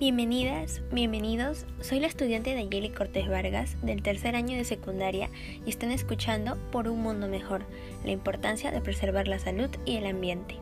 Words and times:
Bienvenidas, 0.00 0.80
bienvenidos. 0.90 1.66
Soy 1.82 2.00
la 2.00 2.06
estudiante 2.06 2.54
Nayeli 2.54 2.88
Cortés 2.88 3.28
Vargas 3.28 3.76
del 3.82 4.02
tercer 4.02 4.34
año 4.34 4.56
de 4.56 4.64
secundaria 4.64 5.28
y 5.66 5.68
están 5.68 5.90
escuchando 5.90 6.56
Por 6.72 6.88
un 6.88 7.02
mundo 7.02 7.28
mejor, 7.28 7.66
la 8.02 8.10
importancia 8.10 8.70
de 8.70 8.80
preservar 8.80 9.28
la 9.28 9.38
salud 9.38 9.68
y 9.84 9.96
el 9.96 10.06
ambiente. 10.06 10.56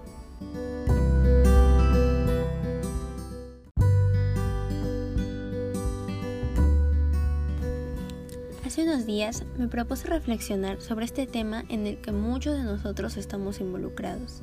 Hace 8.67 8.83
unos 8.83 9.07
días 9.07 9.45
me 9.57 9.69
propuse 9.69 10.09
reflexionar 10.09 10.81
sobre 10.81 11.05
este 11.05 11.29
tema 11.29 11.65
en 11.69 11.87
el 11.87 11.99
que 11.99 12.11
muchos 12.11 12.57
de 12.57 12.65
nosotros 12.65 13.17
estamos 13.17 13.61
involucrados. 13.61 14.43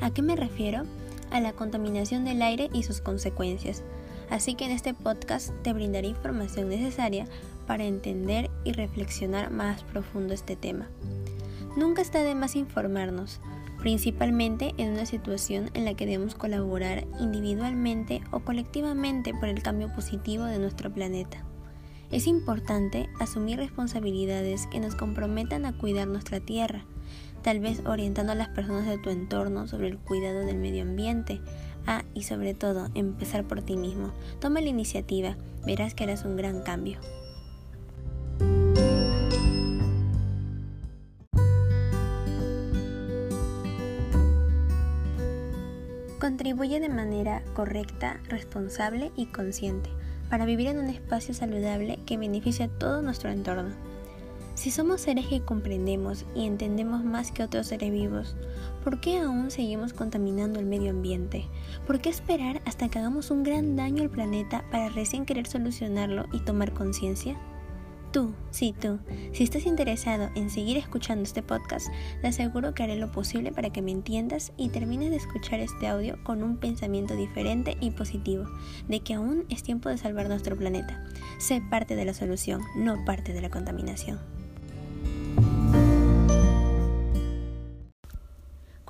¿A 0.00 0.12
qué 0.12 0.20
me 0.20 0.34
refiero? 0.34 0.82
A 1.30 1.40
la 1.40 1.52
contaminación 1.52 2.24
del 2.24 2.42
aire 2.42 2.70
y 2.72 2.82
sus 2.82 3.00
consecuencias 3.00 3.84
Así 4.32 4.54
que 4.54 4.64
en 4.64 4.70
este 4.70 4.94
podcast 4.94 5.50
te 5.62 5.74
brindaré 5.74 6.08
información 6.08 6.70
necesaria 6.70 7.26
para 7.66 7.84
entender 7.84 8.50
y 8.64 8.72
reflexionar 8.72 9.50
más 9.50 9.84
profundo 9.84 10.32
este 10.32 10.56
tema. 10.56 10.88
Nunca 11.76 12.00
está 12.00 12.22
de 12.22 12.34
más 12.34 12.56
informarnos, 12.56 13.42
principalmente 13.78 14.72
en 14.78 14.92
una 14.92 15.04
situación 15.04 15.68
en 15.74 15.84
la 15.84 15.92
que 15.92 16.06
debemos 16.06 16.34
colaborar 16.34 17.04
individualmente 17.20 18.22
o 18.30 18.40
colectivamente 18.40 19.34
por 19.34 19.50
el 19.50 19.62
cambio 19.62 19.94
positivo 19.94 20.44
de 20.44 20.58
nuestro 20.58 20.90
planeta. 20.90 21.44
Es 22.10 22.26
importante 22.26 23.10
asumir 23.20 23.58
responsabilidades 23.58 24.66
que 24.68 24.80
nos 24.80 24.94
comprometan 24.94 25.66
a 25.66 25.76
cuidar 25.76 26.08
nuestra 26.08 26.40
tierra, 26.40 26.86
tal 27.42 27.60
vez 27.60 27.82
orientando 27.84 28.32
a 28.32 28.36
las 28.36 28.48
personas 28.48 28.86
de 28.86 28.96
tu 28.96 29.10
entorno 29.10 29.66
sobre 29.66 29.88
el 29.88 29.98
cuidado 29.98 30.40
del 30.40 30.56
medio 30.56 30.82
ambiente, 30.82 31.42
Ah, 31.86 32.04
y 32.14 32.22
sobre 32.22 32.54
todo, 32.54 32.88
empezar 32.94 33.44
por 33.44 33.62
ti 33.62 33.76
mismo. 33.76 34.12
Toma 34.40 34.60
la 34.60 34.68
iniciativa, 34.68 35.36
verás 35.66 35.94
que 35.94 36.04
harás 36.04 36.24
un 36.24 36.36
gran 36.36 36.62
cambio. 36.62 36.98
Contribuye 46.20 46.78
de 46.78 46.88
manera 46.88 47.42
correcta, 47.52 48.20
responsable 48.28 49.10
y 49.16 49.26
consciente 49.26 49.90
para 50.30 50.44
vivir 50.46 50.68
en 50.68 50.78
un 50.78 50.88
espacio 50.88 51.34
saludable 51.34 51.98
que 52.06 52.16
beneficie 52.16 52.66
a 52.66 52.68
todo 52.68 53.02
nuestro 53.02 53.28
entorno. 53.28 53.74
Si 54.62 54.70
somos 54.70 55.00
seres 55.00 55.26
que 55.26 55.40
comprendemos 55.40 56.24
y 56.36 56.46
entendemos 56.46 57.02
más 57.02 57.32
que 57.32 57.42
otros 57.42 57.66
seres 57.66 57.90
vivos, 57.90 58.36
¿por 58.84 59.00
qué 59.00 59.18
aún 59.18 59.50
seguimos 59.50 59.92
contaminando 59.92 60.60
el 60.60 60.66
medio 60.66 60.90
ambiente? 60.90 61.48
¿Por 61.84 62.00
qué 62.00 62.10
esperar 62.10 62.62
hasta 62.64 62.88
que 62.88 63.00
hagamos 63.00 63.32
un 63.32 63.42
gran 63.42 63.74
daño 63.74 64.04
al 64.04 64.10
planeta 64.10 64.64
para 64.70 64.88
recién 64.88 65.26
querer 65.26 65.48
solucionarlo 65.48 66.26
y 66.32 66.38
tomar 66.38 66.72
conciencia? 66.74 67.36
Tú, 68.12 68.34
sí 68.52 68.72
tú, 68.80 69.00
si 69.32 69.42
estás 69.42 69.66
interesado 69.66 70.30
en 70.36 70.48
seguir 70.48 70.76
escuchando 70.76 71.24
este 71.24 71.42
podcast, 71.42 71.88
te 72.20 72.28
aseguro 72.28 72.72
que 72.72 72.84
haré 72.84 72.94
lo 72.94 73.10
posible 73.10 73.50
para 73.50 73.70
que 73.70 73.82
me 73.82 73.90
entiendas 73.90 74.52
y 74.56 74.68
termines 74.68 75.10
de 75.10 75.16
escuchar 75.16 75.58
este 75.58 75.88
audio 75.88 76.22
con 76.22 76.44
un 76.44 76.58
pensamiento 76.58 77.16
diferente 77.16 77.76
y 77.80 77.90
positivo, 77.90 78.44
de 78.86 79.00
que 79.00 79.14
aún 79.14 79.44
es 79.48 79.64
tiempo 79.64 79.88
de 79.88 79.98
salvar 79.98 80.28
nuestro 80.28 80.56
planeta. 80.56 81.04
Sé 81.40 81.60
parte 81.68 81.96
de 81.96 82.04
la 82.04 82.14
solución, 82.14 82.60
no 82.76 83.04
parte 83.04 83.32
de 83.32 83.40
la 83.40 83.50
contaminación. 83.50 84.20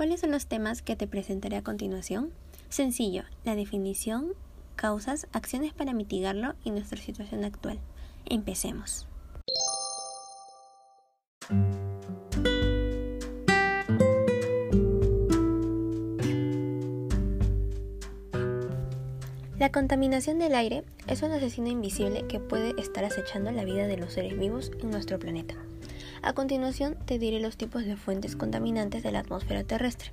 ¿Cuáles 0.02 0.18
son 0.18 0.32
los 0.32 0.46
temas 0.46 0.82
que 0.82 0.96
te 0.96 1.06
presentaré 1.06 1.56
a 1.56 1.62
continuación? 1.62 2.32
Sencillo, 2.70 3.22
la 3.44 3.54
definición, 3.54 4.32
causas, 4.74 5.28
acciones 5.32 5.74
para 5.74 5.92
mitigarlo 5.92 6.56
y 6.64 6.72
nuestra 6.72 7.00
situación 7.00 7.44
actual. 7.44 7.78
Empecemos. 8.24 9.06
La 19.60 19.70
contaminación 19.70 20.40
del 20.40 20.56
aire 20.56 20.82
es 21.06 21.22
un 21.22 21.30
asesino 21.30 21.68
invisible 21.68 22.26
que 22.26 22.40
puede 22.40 22.74
estar 22.80 23.04
acechando 23.04 23.52
la 23.52 23.64
vida 23.64 23.86
de 23.86 23.98
los 23.98 24.14
seres 24.14 24.36
vivos 24.36 24.72
en 24.80 24.90
nuestro 24.90 25.20
planeta. 25.20 25.54
A 26.22 26.34
continuación 26.34 26.96
te 27.04 27.18
diré 27.18 27.40
los 27.40 27.56
tipos 27.56 27.84
de 27.84 27.96
fuentes 27.96 28.36
contaminantes 28.36 29.02
de 29.02 29.10
la 29.10 29.18
atmósfera 29.18 29.64
terrestre. 29.64 30.12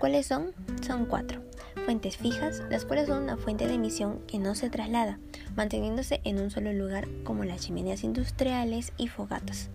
¿Cuáles 0.00 0.26
son? 0.26 0.50
Son 0.84 1.06
cuatro. 1.06 1.42
Fuentes 1.84 2.16
fijas, 2.16 2.64
las 2.70 2.84
cuales 2.84 3.06
son 3.06 3.22
una 3.22 3.36
fuente 3.36 3.68
de 3.68 3.74
emisión 3.74 4.18
que 4.26 4.40
no 4.40 4.56
se 4.56 4.68
traslada, 4.68 5.20
manteniéndose 5.54 6.20
en 6.24 6.40
un 6.40 6.50
solo 6.50 6.72
lugar 6.72 7.06
como 7.22 7.44
las 7.44 7.60
chimeneas 7.60 8.02
industriales 8.02 8.92
y 8.96 9.06
fogatas. 9.06 9.70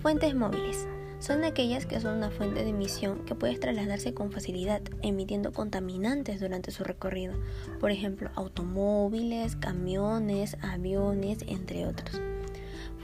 Fuentes 0.00 0.36
móviles. 0.36 0.86
Son 1.18 1.42
aquellas 1.42 1.86
que 1.86 2.00
son 2.00 2.18
una 2.18 2.30
fuente 2.30 2.62
de 2.62 2.70
emisión 2.70 3.24
que 3.24 3.34
puede 3.34 3.58
trasladarse 3.58 4.14
con 4.14 4.30
facilidad, 4.30 4.80
emitiendo 5.02 5.52
contaminantes 5.52 6.38
durante 6.38 6.70
su 6.70 6.84
recorrido, 6.84 7.34
por 7.80 7.90
ejemplo, 7.90 8.30
automóviles, 8.36 9.56
camiones, 9.56 10.56
aviones, 10.62 11.38
entre 11.48 11.86
otros. 11.86 12.20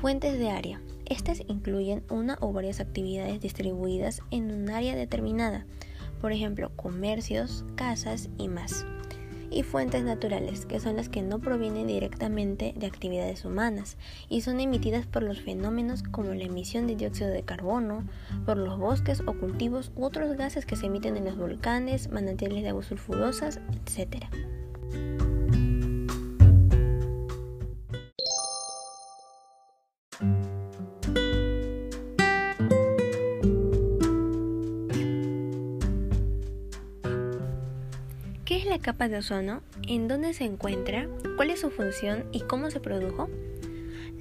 Fuentes 0.00 0.38
de 0.38 0.50
área. 0.50 0.80
Estas 1.10 1.42
incluyen 1.48 2.04
una 2.08 2.38
o 2.40 2.52
varias 2.52 2.78
actividades 2.78 3.40
distribuidas 3.40 4.22
en 4.30 4.52
un 4.52 4.70
área 4.70 4.94
determinada, 4.94 5.66
por 6.20 6.30
ejemplo, 6.30 6.70
comercios, 6.76 7.64
casas 7.74 8.30
y 8.38 8.46
más. 8.46 8.86
Y 9.50 9.64
fuentes 9.64 10.04
naturales, 10.04 10.66
que 10.66 10.78
son 10.78 10.94
las 10.94 11.08
que 11.08 11.22
no 11.22 11.40
provienen 11.40 11.88
directamente 11.88 12.74
de 12.76 12.86
actividades 12.86 13.44
humanas 13.44 13.96
y 14.28 14.42
son 14.42 14.60
emitidas 14.60 15.04
por 15.04 15.24
los 15.24 15.40
fenómenos 15.40 16.04
como 16.04 16.32
la 16.32 16.44
emisión 16.44 16.86
de 16.86 16.94
dióxido 16.94 17.30
de 17.30 17.42
carbono, 17.42 18.04
por 18.46 18.56
los 18.56 18.78
bosques 18.78 19.20
o 19.26 19.32
cultivos 19.34 19.90
u 19.96 20.04
otros 20.04 20.36
gases 20.36 20.64
que 20.64 20.76
se 20.76 20.86
emiten 20.86 21.16
en 21.16 21.24
los 21.24 21.36
volcanes, 21.36 22.08
manantiales 22.12 22.62
de 22.62 22.68
aguas 22.68 22.86
sulfurosas, 22.86 23.58
etc. 23.72 24.26
la 38.70 38.78
capa 38.78 39.08
de 39.08 39.16
ozono? 39.16 39.62
¿En 39.88 40.06
dónde 40.06 40.32
se 40.32 40.44
encuentra? 40.44 41.08
¿Cuál 41.34 41.50
es 41.50 41.58
su 41.58 41.72
función 41.72 42.26
y 42.30 42.42
cómo 42.42 42.70
se 42.70 42.78
produjo? 42.78 43.28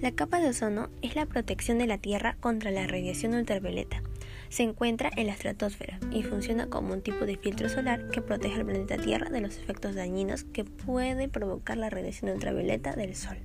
La 0.01 0.11
capa 0.11 0.39
de 0.39 0.49
ozono 0.49 0.89
es 1.03 1.15
la 1.15 1.27
protección 1.27 1.77
de 1.77 1.85
la 1.85 1.99
Tierra 1.99 2.35
contra 2.39 2.71
la 2.71 2.87
radiación 2.87 3.35
ultravioleta. 3.35 4.01
Se 4.49 4.63
encuentra 4.63 5.11
en 5.15 5.27
la 5.27 5.33
estratosfera 5.33 5.99
y 6.11 6.23
funciona 6.23 6.65
como 6.65 6.93
un 6.93 7.03
tipo 7.03 7.27
de 7.27 7.37
filtro 7.37 7.69
solar 7.69 8.09
que 8.09 8.23
protege 8.23 8.55
al 8.55 8.65
planeta 8.65 8.97
Tierra 8.97 9.29
de 9.29 9.39
los 9.39 9.55
efectos 9.55 9.93
dañinos 9.93 10.45
que 10.45 10.63
puede 10.63 11.29
provocar 11.29 11.77
la 11.77 11.91
radiación 11.91 12.31
ultravioleta 12.31 12.93
del 12.93 13.16
Sol. 13.16 13.37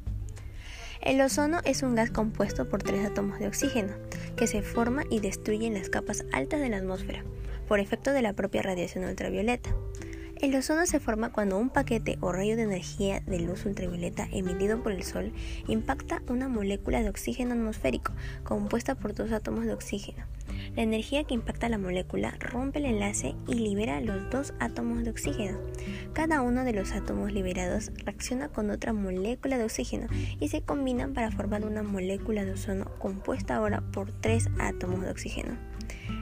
El 1.03 1.21
ozono 1.21 1.61
es 1.67 1.83
un 1.83 1.97
gas 1.97 2.13
compuesto 2.13 2.67
por 2.67 2.83
tres 2.83 3.05
átomos 3.05 3.39
de 3.41 3.49
oxígeno 3.49 3.93
que 4.37 4.47
se 4.47 4.63
forma 4.63 5.03
y 5.11 5.21
destruye 5.21 5.67
en 5.67 5.75
las 5.75 5.91
capas 5.91 6.25
altas 6.33 6.63
de 6.63 6.71
la 6.71 6.79
atmósfera 6.79 7.25
por 7.69 7.81
efecto 7.81 8.13
de 8.13 8.23
la 8.23 8.33
propia 8.33 8.63
radiación 8.63 9.05
ultravioleta. 9.05 9.75
El 10.45 10.55
ozono 10.57 10.85
se 10.85 11.01
forma 11.01 11.33
cuando 11.33 11.57
un 11.57 11.71
paquete 11.71 12.19
o 12.21 12.31
rayo 12.31 12.55
de 12.55 12.65
energía 12.65 13.21
de 13.21 13.41
luz 13.41 13.65
ultravioleta 13.65 14.29
emitido 14.31 14.83
por 14.83 14.93
el 14.93 15.03
Sol 15.03 15.33
impacta 15.69 16.21
una 16.29 16.49
molécula 16.49 17.03
de 17.03 17.09
oxígeno 17.09 17.55
atmosférico 17.55 18.13
compuesta 18.43 18.95
por 18.95 19.15
dos 19.15 19.33
átomos 19.33 19.65
de 19.65 19.73
oxígeno. 19.73 20.27
La 20.77 20.83
energía 20.83 21.25
que 21.25 21.33
impacta 21.33 21.71
la 21.71 21.79
molécula 21.79 22.37
rompe 22.41 22.79
el 22.79 22.85
enlace 22.85 23.35
y 23.49 23.55
libera 23.55 24.03
los 24.03 24.29
dos 24.29 24.53
átomos 24.61 25.03
de 25.03 25.13
oxígeno. 25.13 25.59
Cada 26.13 26.43
uno 26.43 26.65
de 26.65 26.75
los 26.75 26.93
átomos 26.93 27.33
liberados 27.33 27.91
reacciona 28.05 28.51
con 28.51 28.69
otra 28.69 28.93
molécula 28.93 29.57
de 29.57 29.65
oxígeno 29.65 30.09
y 30.41 30.49
se 30.49 30.61
combinan 30.61 31.15
para 31.15 31.31
formar 31.31 31.65
una 31.65 31.83
molécula 31.83 32.45
de 32.45 32.53
ozono 32.53 32.91
compuesta 32.99 33.57
ahora 33.57 33.81
por 33.81 34.13
tres 34.13 34.51
átomos 34.59 35.01
de 35.01 35.11
oxígeno. 35.11 35.74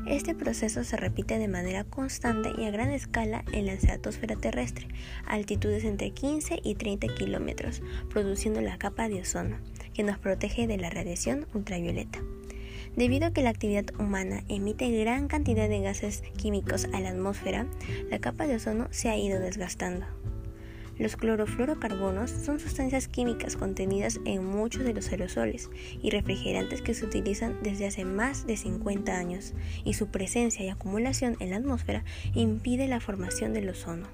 Este 0.06 0.34
proceso 0.34 0.84
se 0.84 0.96
repite 0.96 1.38
de 1.38 1.48
manera 1.48 1.84
constante 1.84 2.50
y 2.58 2.64
a 2.64 2.70
gran 2.70 2.90
escala 2.90 3.44
en 3.52 3.66
la 3.66 3.72
estratosfera 3.72 4.36
terrestre, 4.36 4.88
a 5.26 5.34
altitudes 5.34 5.84
entre 5.84 6.10
15 6.10 6.60
y 6.62 6.74
30 6.74 7.08
kilómetros, 7.14 7.82
produciendo 8.10 8.60
la 8.60 8.78
capa 8.78 9.08
de 9.08 9.20
ozono, 9.20 9.58
que 9.94 10.02
nos 10.02 10.18
protege 10.18 10.66
de 10.66 10.76
la 10.76 10.90
radiación 10.90 11.46
ultravioleta. 11.54 12.20
Debido 12.96 13.26
a 13.26 13.32
que 13.32 13.42
la 13.42 13.50
actividad 13.50 13.86
humana 13.98 14.44
emite 14.48 14.90
gran 14.90 15.28
cantidad 15.28 15.68
de 15.68 15.80
gases 15.80 16.22
químicos 16.36 16.86
a 16.92 17.00
la 17.00 17.10
atmósfera, 17.10 17.66
la 18.10 18.18
capa 18.18 18.46
de 18.46 18.56
ozono 18.56 18.88
se 18.90 19.08
ha 19.08 19.16
ido 19.16 19.40
desgastando. 19.40 20.04
Los 20.98 21.16
clorofluorocarbonos 21.16 22.30
son 22.30 22.60
sustancias 22.60 23.08
químicas 23.08 23.56
contenidas 23.56 24.20
en 24.24 24.44
muchos 24.44 24.84
de 24.84 24.94
los 24.94 25.10
aerosoles 25.10 25.70
y 26.02 26.10
refrigerantes 26.10 26.82
que 26.82 26.94
se 26.94 27.04
utilizan 27.04 27.58
desde 27.62 27.86
hace 27.86 28.04
más 28.04 28.46
de 28.46 28.56
50 28.56 29.16
años, 29.16 29.54
y 29.84 29.94
su 29.94 30.08
presencia 30.08 30.64
y 30.64 30.68
acumulación 30.68 31.36
en 31.40 31.50
la 31.50 31.56
atmósfera 31.56 32.04
impide 32.34 32.88
la 32.88 33.00
formación 33.00 33.52
del 33.52 33.70
ozono. 33.70 34.06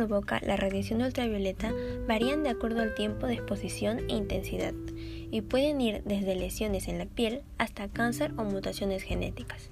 Provoca 0.00 0.40
la 0.42 0.56
radiación 0.56 1.02
ultravioleta 1.02 1.74
varían 2.08 2.42
de 2.42 2.48
acuerdo 2.48 2.80
al 2.80 2.94
tiempo 2.94 3.26
de 3.26 3.34
exposición 3.34 3.98
e 4.08 4.14
intensidad 4.14 4.72
y 5.30 5.42
pueden 5.42 5.78
ir 5.82 6.02
desde 6.04 6.34
lesiones 6.36 6.88
en 6.88 6.96
la 6.96 7.04
piel 7.04 7.42
hasta 7.58 7.86
cáncer 7.88 8.32
o 8.38 8.44
mutaciones 8.44 9.02
genéticas. 9.02 9.68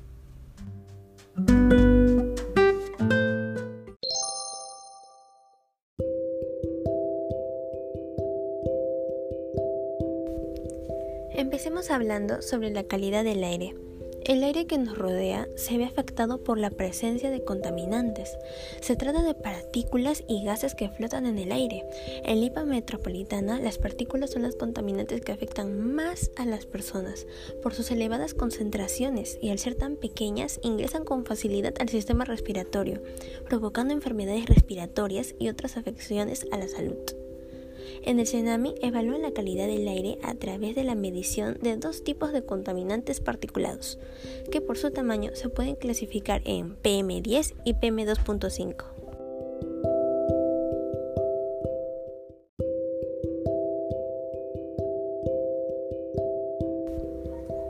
Empecemos 11.35 11.91
hablando 11.91 12.43
sobre 12.43 12.69
la 12.69 12.85
calidad 12.85 13.25
del 13.25 13.43
aire. 13.45 13.88
El 14.29 14.45
aire 14.45 14.67
que 14.67 14.77
nos 14.77 14.99
rodea 14.99 15.49
se 15.57 15.79
ve 15.79 15.87
afectado 15.87 16.45
por 16.45 16.59
la 16.59 16.69
presencia 16.69 17.31
de 17.31 17.43
contaminantes. 17.43 18.37
Se 18.83 18.95
trata 18.95 19.23
de 19.23 19.33
partículas 19.33 20.23
y 20.29 20.45
gases 20.45 20.75
que 20.75 20.91
flotan 20.91 21.25
en 21.25 21.39
el 21.39 21.51
aire. 21.51 21.87
En 22.25 22.43
Lipa 22.43 22.67
metropolitana, 22.67 23.59
las 23.59 23.79
partículas 23.79 24.29
son 24.29 24.43
las 24.43 24.55
contaminantes 24.55 25.23
que 25.23 25.33
afectan 25.33 25.81
más 25.81 26.31
a 26.37 26.45
las 26.45 26.67
personas 26.67 27.27
por 27.63 27.73
sus 27.73 27.91
elevadas 27.91 28.35
concentraciones 28.35 29.39
y 29.41 29.49
al 29.49 29.59
ser 29.59 29.77
tan 29.77 29.97
pequeñas 29.97 30.61
ingresan 30.63 31.07
con 31.07 31.25
facilidad 31.25 31.73
al 31.81 31.89
sistema 31.89 32.27
respiratorio, 32.27 33.03
provocando 33.49 33.95
enfermedades 33.95 34.45
respiratorias 34.45 35.35
y 35.39 35.49
otras 35.49 35.79
afecciones 35.79 36.47
a 36.53 36.59
la 36.59 36.69
salud. 36.69 36.99
En 38.03 38.21
el 38.21 38.27
CENAMI 38.27 38.75
evalúan 38.81 39.23
la 39.23 39.33
calidad 39.33 39.67
del 39.67 39.89
aire 39.89 40.19
a 40.23 40.35
través 40.35 40.75
de 40.75 40.85
la 40.85 40.95
medición 40.95 41.59
de 41.61 41.77
dos 41.77 42.05
tipos 42.05 42.33
de 42.33 42.45
contaminantes 42.45 43.21
particulados, 43.21 43.99
que 44.51 44.61
por 44.61 44.79
su 44.79 44.91
tamaño 44.91 45.31
se 45.35 45.49
pueden 45.49 45.75
clasificar 45.75 46.43
en 46.45 46.77
PM10 46.83 47.55
y 47.65 47.75
PM2.5. 47.75 48.85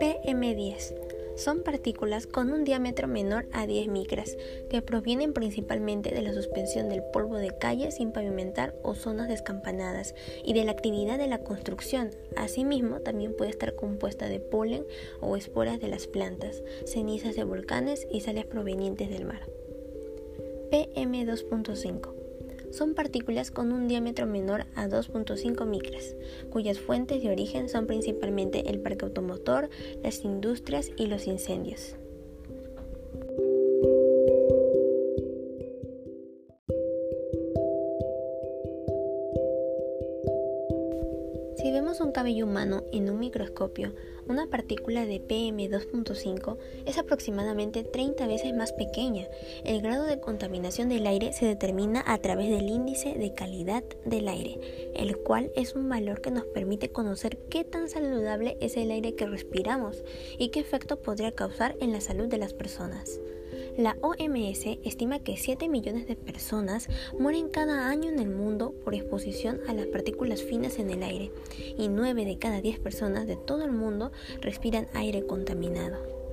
PM10 0.00 1.07
son 1.38 1.62
partículas 1.62 2.26
con 2.26 2.52
un 2.52 2.64
diámetro 2.64 3.08
menor 3.08 3.46
a 3.52 3.66
10 3.66 3.88
micras, 3.88 4.36
que 4.68 4.82
provienen 4.82 5.32
principalmente 5.32 6.10
de 6.10 6.22
la 6.22 6.34
suspensión 6.34 6.88
del 6.88 7.02
polvo 7.12 7.36
de 7.36 7.56
calle 7.56 7.90
sin 7.90 8.12
pavimentar 8.12 8.74
o 8.82 8.94
zonas 8.94 9.28
descampanadas 9.28 10.14
y 10.44 10.52
de 10.52 10.64
la 10.64 10.72
actividad 10.72 11.16
de 11.16 11.28
la 11.28 11.38
construcción. 11.38 12.10
Asimismo, 12.36 13.00
también 13.00 13.36
puede 13.36 13.50
estar 13.50 13.74
compuesta 13.74 14.28
de 14.28 14.40
polen 14.40 14.84
o 15.20 15.36
esporas 15.36 15.80
de 15.80 15.88
las 15.88 16.06
plantas, 16.06 16.62
cenizas 16.84 17.36
de 17.36 17.44
volcanes 17.44 18.06
y 18.10 18.20
sales 18.20 18.44
provenientes 18.44 19.08
del 19.08 19.24
mar. 19.24 19.48
PM2.5 20.70 22.17
son 22.70 22.94
partículas 22.94 23.50
con 23.50 23.72
un 23.72 23.88
diámetro 23.88 24.26
menor 24.26 24.66
a 24.74 24.88
2.5 24.88 25.66
micras, 25.66 26.14
cuyas 26.50 26.78
fuentes 26.78 27.22
de 27.22 27.30
origen 27.30 27.68
son 27.68 27.86
principalmente 27.86 28.70
el 28.70 28.80
parque 28.80 29.04
automotor, 29.04 29.68
las 30.02 30.24
industrias 30.24 30.90
y 30.96 31.06
los 31.06 31.26
incendios. 31.26 31.96
Si 41.56 41.72
vemos 41.72 42.00
un 42.00 42.12
cabello 42.12 42.46
humano 42.46 42.84
en 42.92 43.10
un 43.10 43.18
microscopio, 43.18 43.92
una 44.28 44.46
partícula 44.46 45.06
de 45.06 45.20
PM2.5 45.20 46.56
es 46.86 46.98
aproximadamente 46.98 47.82
30 47.82 48.26
veces 48.26 48.54
más 48.54 48.72
pequeña. 48.72 49.26
El 49.64 49.80
grado 49.80 50.04
de 50.04 50.20
contaminación 50.20 50.88
del 50.88 51.06
aire 51.06 51.32
se 51.32 51.46
determina 51.46 52.04
a 52.06 52.18
través 52.18 52.50
del 52.50 52.68
índice 52.68 53.14
de 53.14 53.34
calidad 53.34 53.82
del 54.04 54.28
aire, 54.28 54.92
el 54.94 55.16
cual 55.18 55.50
es 55.56 55.74
un 55.74 55.88
valor 55.88 56.20
que 56.20 56.30
nos 56.30 56.44
permite 56.44 56.90
conocer 56.90 57.38
qué 57.48 57.64
tan 57.64 57.88
saludable 57.88 58.56
es 58.60 58.76
el 58.76 58.90
aire 58.90 59.14
que 59.14 59.26
respiramos 59.26 60.04
y 60.38 60.50
qué 60.50 60.60
efecto 60.60 61.00
podría 61.00 61.32
causar 61.32 61.76
en 61.80 61.92
la 61.92 62.00
salud 62.00 62.28
de 62.28 62.38
las 62.38 62.52
personas. 62.52 63.20
La 63.78 63.96
OMS 64.00 64.66
estima 64.82 65.20
que 65.20 65.36
7 65.36 65.68
millones 65.68 66.08
de 66.08 66.16
personas 66.16 66.88
mueren 67.16 67.48
cada 67.48 67.88
año 67.88 68.08
en 68.08 68.18
el 68.18 68.28
mundo 68.28 68.74
por 68.84 68.92
exposición 68.92 69.60
a 69.68 69.72
las 69.72 69.86
partículas 69.86 70.42
finas 70.42 70.80
en 70.80 70.90
el 70.90 71.04
aire 71.04 71.30
y 71.78 71.86
9 71.86 72.24
de 72.24 72.38
cada 72.38 72.60
10 72.60 72.80
personas 72.80 73.28
de 73.28 73.36
todo 73.36 73.62
el 73.62 73.70
mundo 73.70 74.10
respiran 74.40 74.88
aire 74.94 75.24
contaminado. 75.28 76.27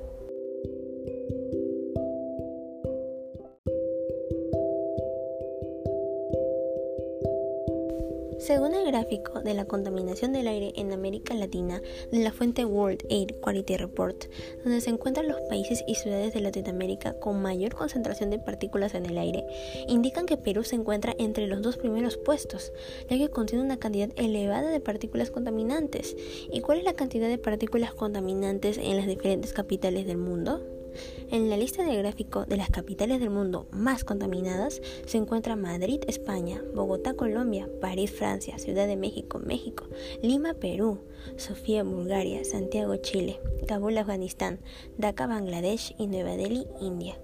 Según 8.46 8.76
el 8.76 8.86
gráfico 8.86 9.42
de 9.42 9.56
la 9.56 9.66
contaminación 9.66 10.32
del 10.32 10.48
aire 10.48 10.72
en 10.76 10.94
América 10.94 11.34
Latina 11.34 11.82
de 12.12 12.20
la 12.20 12.32
fuente 12.32 12.64
World 12.64 13.04
Air 13.10 13.34
Quality 13.42 13.76
Report, 13.78 14.26
donde 14.64 14.82
se 14.82 14.92
encuentran 14.92 15.28
los 15.28 15.42
países 15.50 15.84
y 15.88 15.96
ciudades 15.96 16.36
de 16.36 16.42
Latinoamérica 16.42 17.20
con 17.20 17.42
mayor 17.42 17.74
concentración 17.74 18.30
de 18.30 18.38
partículas 18.38 18.94
en 18.94 19.08
el 19.08 19.18
aire, 19.18 19.48
indican 19.88 20.28
que 20.28 20.38
Perú 20.38 20.64
se 20.64 20.76
encuentra 20.76 21.16
entre 21.18 21.48
los 21.48 21.64
dos 21.64 21.78
primeros 21.78 22.18
puestos, 22.18 22.72
ya 23.10 23.18
que 23.18 23.30
contiene 23.30 23.66
una 23.66 23.80
cantidad 23.80 24.12
elevada 24.16 24.70
de 24.70 24.80
partículas 24.80 25.32
contaminantes. 25.32 26.16
¿Y 26.54 26.62
cuál 26.62 26.78
es 26.78 26.84
la 26.84 26.94
cantidad 26.94 27.28
de 27.28 27.40
partículas 27.40 27.96
contaminantes 27.96 28.78
en 28.78 28.96
las 28.96 29.08
diferentes 29.08 29.54
capitales 29.54 30.06
del 30.06 30.18
mundo? 30.18 30.75
En 31.32 31.50
la 31.50 31.58
lista 31.58 31.84
de 31.84 31.98
gráfico 31.98 32.46
de 32.46 32.58
las 32.58 32.70
capitales 32.70 33.20
del 33.20 33.30
mundo 33.30 33.68
más 33.72 34.04
contaminadas 34.04 34.82
se 35.06 35.18
encuentra 35.18 35.56
Madrid, 35.56 36.02
España, 36.08 36.62
Bogotá, 36.74 37.14
Colombia, 37.14 37.70
París, 37.82 38.12
Francia, 38.12 38.58
Ciudad 38.58 38.88
de 38.88 38.96
México, 38.98 39.40
México, 39.40 39.86
Lima, 40.22 40.54
Perú, 40.54 41.00
Sofía, 41.38 41.84
Bulgaria, 41.84 42.44
Santiago, 42.44 42.96
Chile, 42.98 43.40
Kabul, 43.68 43.98
Afganistán, 43.98 44.60
Dhaka, 44.98 45.28
Bangladesh 45.28 45.96
y 45.98 46.08
Nueva 46.08 46.36
Delhi, 46.36 46.66
India 46.82 47.18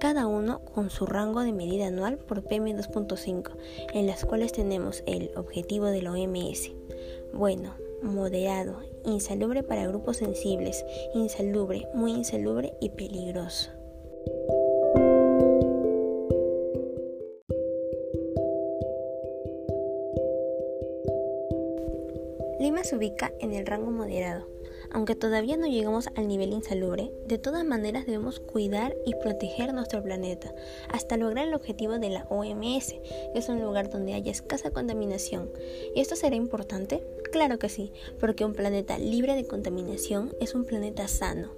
cada 0.00 0.26
uno 0.26 0.60
con 0.60 0.90
su 0.90 1.06
rango 1.06 1.40
de 1.40 1.52
medida 1.52 1.86
anual 1.86 2.18
por 2.18 2.42
PM2.5, 2.42 3.50
en 3.94 4.06
las 4.06 4.24
cuales 4.24 4.52
tenemos 4.52 5.02
el 5.06 5.30
objetivo 5.36 5.86
de 5.86 6.02
la 6.02 6.12
OMS. 6.12 6.70
Bueno, 7.32 7.74
moderado, 8.02 8.80
insalubre 9.08 9.62
para 9.62 9.86
grupos 9.86 10.18
sensibles, 10.18 10.84
insalubre, 11.14 11.88
muy 11.94 12.12
insalubre 12.12 12.74
y 12.80 12.90
peligroso. 12.90 13.70
Lima 22.60 22.84
se 22.84 22.96
ubica 22.96 23.32
en 23.40 23.52
el 23.52 23.66
rango 23.66 23.90
moderado. 23.90 24.57
Aunque 24.90 25.14
todavía 25.14 25.56
no 25.56 25.66
llegamos 25.66 26.08
al 26.16 26.28
nivel 26.28 26.52
insalubre, 26.52 27.12
de 27.26 27.38
todas 27.38 27.64
maneras 27.64 28.06
debemos 28.06 28.40
cuidar 28.40 28.96
y 29.04 29.14
proteger 29.14 29.74
nuestro 29.74 30.02
planeta 30.02 30.54
hasta 30.88 31.16
lograr 31.16 31.48
el 31.48 31.54
objetivo 31.54 31.98
de 31.98 32.10
la 32.10 32.26
OMS, 32.30 32.94
que 33.32 33.38
es 33.38 33.48
un 33.48 33.60
lugar 33.60 33.90
donde 33.90 34.14
haya 34.14 34.32
escasa 34.32 34.70
contaminación. 34.70 35.50
¿Y 35.94 36.00
esto 36.00 36.16
será 36.16 36.36
importante? 36.36 37.02
Claro 37.32 37.58
que 37.58 37.68
sí, 37.68 37.92
porque 38.18 38.44
un 38.44 38.54
planeta 38.54 38.98
libre 38.98 39.34
de 39.34 39.46
contaminación 39.46 40.34
es 40.40 40.54
un 40.54 40.64
planeta 40.64 41.06
sano. 41.08 41.50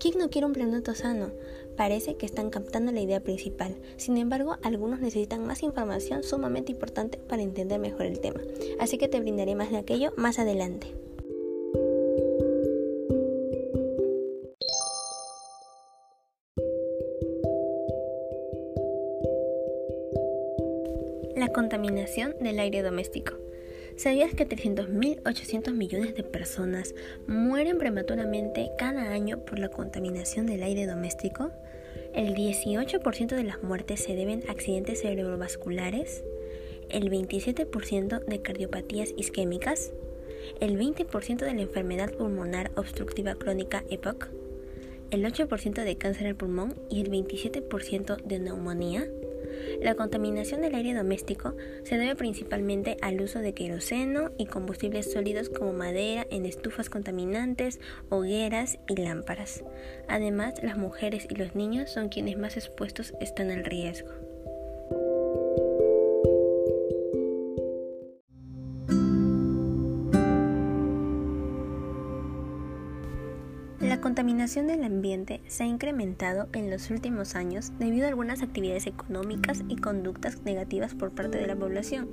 ¿Quién 0.00 0.18
no 0.18 0.30
quiere 0.30 0.46
un 0.46 0.52
planeta 0.52 0.94
sano? 0.94 1.30
Parece 1.76 2.16
que 2.16 2.26
están 2.26 2.50
captando 2.50 2.90
la 2.90 3.00
idea 3.00 3.20
principal. 3.20 3.76
Sin 3.96 4.16
embargo, 4.16 4.56
algunos 4.62 5.00
necesitan 5.00 5.46
más 5.46 5.62
información 5.62 6.24
sumamente 6.24 6.72
importante 6.72 7.18
para 7.18 7.42
entender 7.42 7.78
mejor 7.78 8.06
el 8.06 8.18
tema. 8.18 8.40
Así 8.80 8.98
que 8.98 9.08
te 9.08 9.20
brindaré 9.20 9.54
más 9.54 9.70
de 9.70 9.76
aquello 9.76 10.12
más 10.16 10.38
adelante. 10.38 11.07
Contaminación 21.58 22.36
del 22.40 22.60
aire 22.60 22.82
doméstico. 22.82 23.32
¿Sabías 23.96 24.32
que 24.32 24.48
300.800 24.48 25.72
millones 25.72 26.14
de 26.14 26.22
personas 26.22 26.94
mueren 27.26 27.78
prematuramente 27.78 28.70
cada 28.78 29.10
año 29.10 29.40
por 29.40 29.58
la 29.58 29.68
contaminación 29.68 30.46
del 30.46 30.62
aire 30.62 30.86
doméstico? 30.86 31.50
El 32.14 32.36
18% 32.36 33.34
de 33.34 33.42
las 33.42 33.60
muertes 33.60 34.04
se 34.04 34.14
deben 34.14 34.44
a 34.46 34.52
accidentes 34.52 35.00
cerebrovasculares, 35.00 36.22
el 36.90 37.10
27% 37.10 38.24
de 38.24 38.40
cardiopatías 38.40 39.12
isquémicas, 39.16 39.90
el 40.60 40.78
20% 40.78 41.38
de 41.38 41.54
la 41.54 41.62
enfermedad 41.62 42.12
pulmonar 42.12 42.70
obstructiva 42.76 43.34
crónica 43.34 43.82
EPOC, 43.90 44.28
el 45.10 45.24
8% 45.24 45.82
de 45.82 45.98
cáncer 45.98 46.28
al 46.28 46.36
pulmón 46.36 46.76
y 46.88 47.00
el 47.00 47.10
27% 47.10 48.22
de 48.22 48.38
neumonía. 48.38 49.08
La 49.80 49.94
contaminación 49.94 50.62
del 50.62 50.74
aire 50.74 50.94
doméstico 50.94 51.56
se 51.84 51.98
debe 51.98 52.16
principalmente 52.16 52.96
al 53.00 53.20
uso 53.20 53.40
de 53.40 53.54
queroseno 53.54 54.32
y 54.38 54.46
combustibles 54.46 55.12
sólidos 55.12 55.48
como 55.48 55.72
madera 55.72 56.26
en 56.30 56.46
estufas 56.46 56.90
contaminantes, 56.90 57.80
hogueras 58.08 58.78
y 58.88 58.96
lámparas. 58.96 59.64
Además, 60.08 60.54
las 60.62 60.76
mujeres 60.76 61.26
y 61.30 61.34
los 61.34 61.54
niños 61.54 61.90
son 61.90 62.08
quienes 62.08 62.38
más 62.38 62.56
expuestos 62.56 63.14
están 63.20 63.50
al 63.50 63.64
riesgo. 63.64 64.27
Contaminación 74.00 74.66
del 74.66 74.82
ambiente 74.82 75.40
se 75.46 75.62
ha 75.62 75.66
incrementado 75.66 76.48
en 76.52 76.68
los 76.68 76.90
últimos 76.90 77.36
años 77.36 77.72
debido 77.78 78.06
a 78.06 78.08
algunas 78.08 78.42
actividades 78.42 78.86
económicas 78.86 79.62
y 79.68 79.76
conductas 79.76 80.42
negativas 80.42 80.94
por 80.94 81.12
parte 81.12 81.38
de 81.38 81.46
la 81.46 81.54
población, 81.54 82.08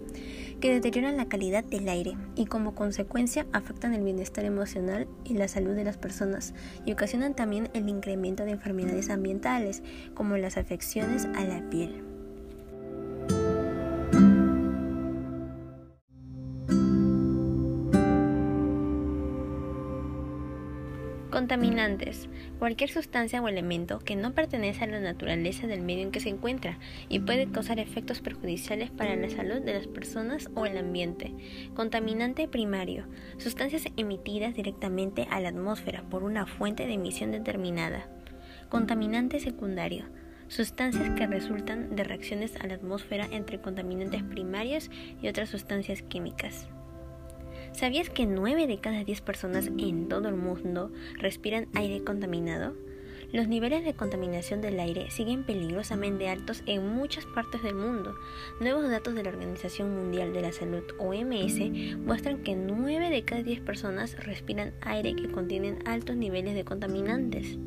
que 0.61 0.71
deterioran 0.71 1.17
la 1.17 1.27
calidad 1.27 1.63
del 1.63 1.89
aire 1.89 2.17
y 2.35 2.45
como 2.45 2.75
consecuencia 2.75 3.47
afectan 3.51 3.95
el 3.95 4.03
bienestar 4.03 4.45
emocional 4.45 5.07
y 5.23 5.33
la 5.33 5.47
salud 5.47 5.73
de 5.73 5.83
las 5.83 5.97
personas 5.97 6.53
y 6.85 6.91
ocasionan 6.91 7.35
también 7.35 7.69
el 7.73 7.89
incremento 7.89 8.45
de 8.45 8.51
enfermedades 8.51 9.09
ambientales 9.09 9.81
como 10.13 10.37
las 10.37 10.57
afecciones 10.57 11.25
a 11.25 11.43
la 11.45 11.67
piel. 11.71 12.14
Contaminantes. 21.45 22.27
Cualquier 22.57 22.89
sustancia 22.89 23.39
o 23.39 23.47
elemento 23.47 23.99
que 23.99 24.15
no 24.15 24.33
pertenece 24.33 24.83
a 24.83 24.87
la 24.87 24.99
naturaleza 24.99 25.67
del 25.67 25.83
medio 25.83 26.01
en 26.01 26.09
que 26.09 26.19
se 26.19 26.29
encuentra 26.29 26.79
y 27.07 27.19
puede 27.19 27.51
causar 27.51 27.77
efectos 27.77 28.19
perjudiciales 28.19 28.89
para 28.89 29.15
la 29.15 29.29
salud 29.29 29.61
de 29.61 29.75
las 29.75 29.85
personas 29.85 30.49
o 30.55 30.65
el 30.65 30.75
ambiente. 30.75 31.35
Contaminante 31.75 32.47
primario. 32.47 33.05
Sustancias 33.37 33.85
emitidas 33.95 34.55
directamente 34.55 35.27
a 35.29 35.39
la 35.39 35.49
atmósfera 35.49 36.01
por 36.09 36.23
una 36.23 36.47
fuente 36.47 36.87
de 36.87 36.93
emisión 36.93 37.31
determinada. 37.31 38.09
Contaminante 38.69 39.39
secundario. 39.39 40.05
Sustancias 40.47 41.11
que 41.11 41.27
resultan 41.27 41.95
de 41.95 42.05
reacciones 42.05 42.55
a 42.55 42.65
la 42.65 42.73
atmósfera 42.73 43.27
entre 43.29 43.61
contaminantes 43.61 44.23
primarios 44.23 44.89
y 45.21 45.27
otras 45.27 45.49
sustancias 45.49 46.01
químicas. 46.01 46.67
¿Sabías 47.75 48.09
que 48.09 48.25
9 48.25 48.67
de 48.67 48.77
cada 48.77 49.03
10 49.03 49.19
personas 49.19 49.69
en 49.77 50.07
todo 50.07 50.29
el 50.29 50.35
mundo 50.35 50.93
respiran 51.15 51.67
aire 51.73 52.05
contaminado? 52.05 52.73
Los 53.33 53.49
niveles 53.49 53.83
de 53.83 53.93
contaminación 53.93 54.61
del 54.61 54.79
aire 54.79 55.11
siguen 55.11 55.43
peligrosamente 55.43 56.29
altos 56.29 56.63
en 56.67 56.87
muchas 56.87 57.25
partes 57.25 57.63
del 57.63 57.75
mundo. 57.75 58.15
Nuevos 58.61 58.89
datos 58.89 59.13
de 59.13 59.23
la 59.23 59.29
Organización 59.31 59.93
Mundial 59.93 60.31
de 60.31 60.41
la 60.41 60.53
Salud, 60.53 60.83
OMS, 60.99 61.97
muestran 61.97 62.43
que 62.43 62.55
9 62.55 63.09
de 63.09 63.25
cada 63.25 63.43
10 63.43 63.59
personas 63.59 64.15
respiran 64.23 64.71
aire 64.79 65.13
que 65.13 65.29
contienen 65.29 65.79
altos 65.85 66.15
niveles 66.15 66.55
de 66.55 66.63
contaminantes. 66.63 67.57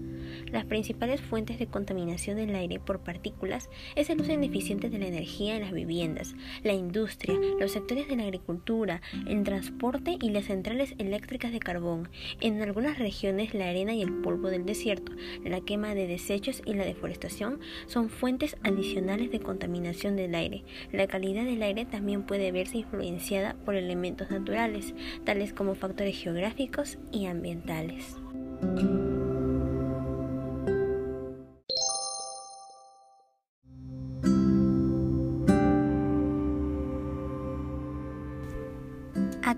Las 0.52 0.64
principales 0.64 1.20
fuentes 1.20 1.58
de 1.58 1.66
contaminación 1.66 2.36
del 2.36 2.54
aire 2.54 2.80
por 2.80 3.00
partículas 3.00 3.68
es 3.96 4.10
el 4.10 4.20
uso 4.20 4.32
ineficiente 4.32 4.88
de 4.88 4.98
la 4.98 5.06
energía 5.06 5.56
en 5.56 5.62
las 5.62 5.72
viviendas, 5.72 6.34
la 6.62 6.72
industria, 6.72 7.34
los 7.60 7.72
sectores 7.72 8.08
de 8.08 8.16
la 8.16 8.24
agricultura, 8.24 9.00
el 9.26 9.42
transporte 9.44 10.16
y 10.20 10.30
las 10.30 10.46
centrales 10.46 10.94
eléctricas 10.98 11.52
de 11.52 11.60
carbón. 11.60 12.08
En 12.40 12.60
algunas 12.62 12.98
regiones 12.98 13.54
la 13.54 13.68
arena 13.68 13.94
y 13.94 14.02
el 14.02 14.12
polvo 14.12 14.48
del 14.48 14.64
desierto, 14.64 15.12
la 15.44 15.60
quema 15.60 15.94
de 15.94 16.06
desechos 16.06 16.62
y 16.64 16.74
la 16.74 16.84
deforestación 16.84 17.60
son 17.86 18.08
fuentes 18.08 18.56
adicionales 18.62 19.30
de 19.30 19.40
contaminación 19.40 20.16
del 20.16 20.34
aire. 20.34 20.64
La 20.92 21.06
calidad 21.06 21.44
del 21.44 21.62
aire 21.62 21.84
también 21.84 22.24
puede 22.24 22.52
verse 22.52 22.78
influenciada 22.78 23.54
por 23.64 23.74
elementos 23.74 24.30
naturales, 24.30 24.94
tales 25.24 25.52
como 25.52 25.74
factores 25.74 26.16
geográficos 26.16 26.98
y 27.12 27.26
ambientales. 27.26 28.16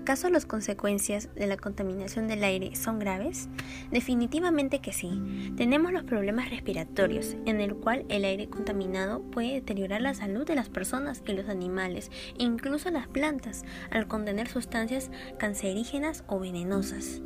¿Acaso 0.01 0.31
las 0.31 0.47
consecuencias 0.47 1.29
de 1.35 1.45
la 1.45 1.57
contaminación 1.57 2.27
del 2.27 2.43
aire 2.43 2.75
son 2.75 2.97
graves? 2.97 3.49
Definitivamente 3.91 4.79
que 4.79 4.93
sí. 4.93 5.21
Tenemos 5.55 5.93
los 5.93 6.03
problemas 6.05 6.49
respiratorios, 6.49 7.35
en 7.45 7.61
el 7.61 7.75
cual 7.75 8.05
el 8.09 8.25
aire 8.25 8.49
contaminado 8.49 9.21
puede 9.21 9.53
deteriorar 9.53 10.01
la 10.01 10.15
salud 10.15 10.43
de 10.47 10.55
las 10.55 10.69
personas 10.69 11.21
y 11.27 11.33
los 11.33 11.49
animales, 11.49 12.09
incluso 12.39 12.89
las 12.89 13.07
plantas, 13.07 13.63
al 13.91 14.07
contener 14.07 14.47
sustancias 14.47 15.11
cancerígenas 15.37 16.23
o 16.25 16.39
venenosas. 16.39 17.21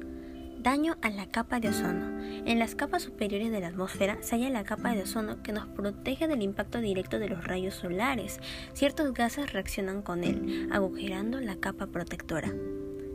Daño 0.66 0.98
a 1.04 1.12
la 1.12 1.28
capa 1.28 1.60
de 1.60 1.70
ozono. 1.70 2.20
En 2.48 2.58
las 2.58 2.74
capas 2.74 3.04
superiores 3.04 3.52
de 3.52 3.60
la 3.60 3.68
atmósfera 3.68 4.18
se 4.22 4.36
halla 4.36 4.50
la 4.50 4.64
capa 4.64 4.96
de 4.96 5.04
ozono 5.04 5.44
que 5.44 5.54
nos 5.54 5.68
protege 5.68 6.28
del 6.28 6.42
impacto 6.42 6.82
directo 6.82 7.20
de 7.20 7.30
los 7.30 7.46
rayos 7.46 7.76
solares. 7.76 8.40
Ciertos 8.74 9.14
gases 9.14 9.54
reaccionan 9.54 10.02
con 10.02 10.24
él, 10.24 10.68
agujerando 10.72 11.40
la 11.40 11.58
capa 11.58 11.86
protectora. 11.86 12.52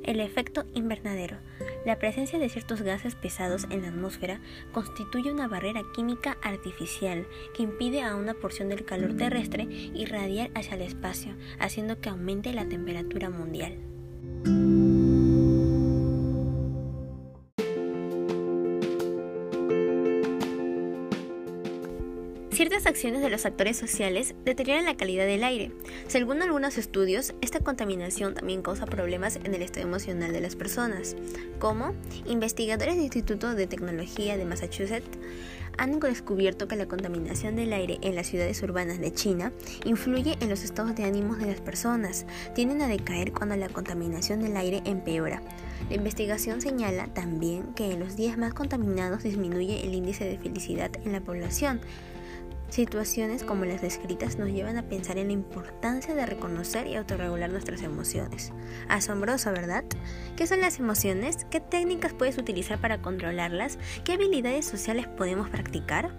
El 0.04 0.20
efecto 0.20 0.64
invernadero. 0.74 1.38
La 1.84 1.98
presencia 1.98 2.38
de 2.38 2.48
ciertos 2.48 2.82
gases 2.82 3.16
pesados 3.16 3.66
en 3.70 3.82
la 3.82 3.88
atmósfera 3.88 4.40
constituye 4.70 5.32
una 5.32 5.48
barrera 5.48 5.82
química 5.92 6.38
artificial 6.44 7.26
que 7.52 7.64
impide 7.64 8.04
a 8.04 8.14
una 8.14 8.34
porción 8.34 8.68
del 8.68 8.84
calor 8.84 9.16
terrestre 9.16 9.64
irradiar 9.92 10.52
hacia 10.54 10.76
el 10.76 10.82
espacio, 10.82 11.34
haciendo 11.58 12.00
que 12.00 12.10
aumente 12.10 12.52
la 12.52 12.68
temperatura 12.68 13.28
mundial. 13.28 13.76
Ciertas 22.60 22.84
acciones 22.84 23.22
de 23.22 23.30
los 23.30 23.46
actores 23.46 23.78
sociales 23.78 24.34
deterioran 24.44 24.84
la 24.84 24.94
calidad 24.94 25.24
del 25.24 25.44
aire. 25.44 25.72
Según 26.08 26.42
algunos 26.42 26.76
estudios, 26.76 27.32
esta 27.40 27.60
contaminación 27.60 28.34
también 28.34 28.60
causa 28.60 28.84
problemas 28.84 29.36
en 29.36 29.54
el 29.54 29.62
estado 29.62 29.86
emocional 29.86 30.30
de 30.30 30.42
las 30.42 30.56
personas, 30.56 31.16
como 31.58 31.94
investigadores 32.26 32.96
del 32.96 33.04
Instituto 33.04 33.54
de 33.54 33.66
Tecnología 33.66 34.36
de 34.36 34.44
Massachusetts 34.44 35.08
han 35.78 35.98
descubierto 36.00 36.68
que 36.68 36.76
la 36.76 36.86
contaminación 36.86 37.56
del 37.56 37.72
aire 37.72 37.98
en 38.02 38.14
las 38.14 38.26
ciudades 38.26 38.62
urbanas 38.62 39.00
de 39.00 39.14
China 39.14 39.52
influye 39.86 40.36
en 40.40 40.50
los 40.50 40.62
estados 40.62 40.94
de 40.94 41.04
ánimo 41.04 41.36
de 41.36 41.46
las 41.46 41.62
personas. 41.62 42.26
Tienden 42.54 42.82
a 42.82 42.88
decaer 42.88 43.32
cuando 43.32 43.56
la 43.56 43.70
contaminación 43.70 44.42
del 44.42 44.58
aire 44.58 44.82
empeora. 44.84 45.40
La 45.88 45.96
investigación 45.96 46.60
señala 46.60 47.06
también 47.14 47.72
que 47.72 47.92
en 47.92 48.00
los 48.00 48.16
días 48.16 48.36
más 48.36 48.52
contaminados 48.52 49.22
disminuye 49.22 49.82
el 49.82 49.94
índice 49.94 50.26
de 50.26 50.36
felicidad 50.36 50.90
en 51.02 51.12
la 51.12 51.22
población. 51.22 51.80
Situaciones 52.70 53.42
como 53.42 53.64
las 53.64 53.82
descritas 53.82 54.38
nos 54.38 54.48
llevan 54.48 54.78
a 54.78 54.88
pensar 54.88 55.18
en 55.18 55.26
la 55.26 55.32
importancia 55.32 56.14
de 56.14 56.24
reconocer 56.24 56.86
y 56.86 56.94
autorregular 56.94 57.50
nuestras 57.50 57.82
emociones. 57.82 58.52
Asombroso, 58.88 59.50
¿verdad? 59.50 59.84
¿Qué 60.36 60.46
son 60.46 60.60
las 60.60 60.78
emociones? 60.78 61.46
¿Qué 61.50 61.58
técnicas 61.58 62.12
puedes 62.12 62.38
utilizar 62.38 62.80
para 62.80 63.02
controlarlas? 63.02 63.76
¿Qué 64.04 64.12
habilidades 64.12 64.66
sociales 64.66 65.08
podemos 65.08 65.50
practicar? 65.50 66.12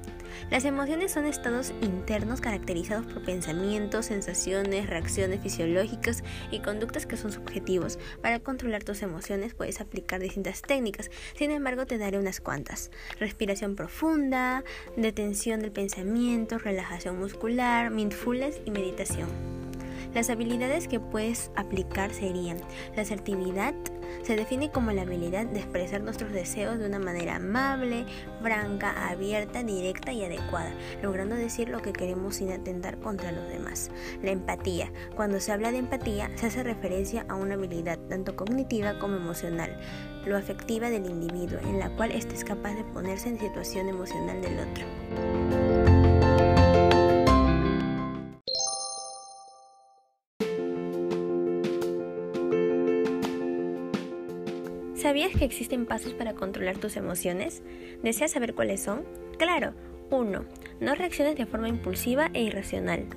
Las 0.49 0.65
emociones 0.65 1.11
son 1.11 1.25
estados 1.25 1.73
internos 1.81 2.41
caracterizados 2.41 3.05
por 3.05 3.23
pensamientos, 3.23 4.07
sensaciones, 4.07 4.89
reacciones 4.89 5.41
fisiológicas 5.41 6.23
y 6.51 6.59
conductas 6.59 7.05
que 7.05 7.17
son 7.17 7.31
subjetivos. 7.31 7.99
Para 8.21 8.39
controlar 8.39 8.83
tus 8.83 9.01
emociones 9.01 9.53
puedes 9.53 9.81
aplicar 9.81 10.19
distintas 10.19 10.61
técnicas, 10.61 11.09
sin 11.35 11.51
embargo 11.51 11.85
te 11.85 11.97
daré 11.97 12.17
unas 12.19 12.41
cuantas. 12.41 12.91
Respiración 13.19 13.75
profunda, 13.75 14.63
detención 14.97 15.61
del 15.61 15.71
pensamiento, 15.71 16.57
relajación 16.57 17.19
muscular, 17.19 17.91
mindfulness 17.91 18.61
y 18.65 18.71
meditación. 18.71 19.70
Las 20.13 20.29
habilidades 20.29 20.87
que 20.89 20.99
puedes 20.99 21.51
aplicar 21.55 22.13
serían 22.13 22.57
la 22.95 23.03
asertividad, 23.03 23.73
se 24.23 24.35
define 24.35 24.69
como 24.69 24.91
la 24.91 25.03
habilidad 25.03 25.45
de 25.45 25.59
expresar 25.59 26.01
nuestros 26.01 26.33
deseos 26.33 26.77
de 26.79 26.85
una 26.85 26.99
manera 26.99 27.37
amable, 27.37 28.05
franca, 28.41 29.09
abierta, 29.09 29.63
directa 29.63 30.11
y 30.11 30.23
adecuada, 30.23 30.73
logrando 31.01 31.35
decir 31.35 31.69
lo 31.69 31.81
que 31.81 31.93
queremos 31.93 32.35
sin 32.35 32.51
atentar 32.51 32.99
contra 32.99 33.31
los 33.31 33.47
demás. 33.47 33.89
La 34.21 34.31
empatía. 34.31 34.91
Cuando 35.15 35.39
se 35.39 35.53
habla 35.53 35.71
de 35.71 35.77
empatía, 35.77 36.29
se 36.35 36.47
hace 36.47 36.63
referencia 36.63 37.25
a 37.29 37.35
una 37.35 37.53
habilidad 37.53 37.97
tanto 38.09 38.35
cognitiva 38.35 38.99
como 38.99 39.15
emocional, 39.15 39.79
lo 40.25 40.37
afectiva 40.37 40.89
del 40.89 41.05
individuo, 41.05 41.59
en 41.63 41.79
la 41.79 41.89
cual 41.95 42.11
éste 42.11 42.35
es 42.35 42.43
capaz 42.43 42.75
de 42.75 42.83
ponerse 42.83 43.29
en 43.29 43.39
situación 43.39 43.87
emocional 43.87 44.41
del 44.41 44.59
otro. 44.59 45.70
¿Sabías 55.11 55.35
que 55.37 55.43
existen 55.43 55.85
pasos 55.85 56.13
para 56.13 56.35
controlar 56.35 56.77
tus 56.77 56.95
emociones? 56.95 57.61
¿Deseas 58.01 58.31
saber 58.31 58.55
cuáles 58.55 58.81
son? 58.81 59.03
Claro. 59.37 59.73
1. 60.09 60.45
No 60.79 60.95
reacciones 60.95 61.35
de 61.35 61.45
forma 61.45 61.67
impulsiva 61.67 62.29
e 62.33 62.43
irracional. 62.43 63.07